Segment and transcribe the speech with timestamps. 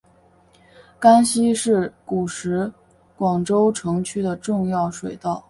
[0.99, 2.73] 甘溪是古时
[3.15, 5.39] 广州城区的重要水道。